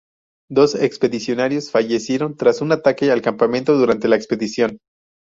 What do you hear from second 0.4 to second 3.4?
Dos expedicionarios fallecieron tras un ataque al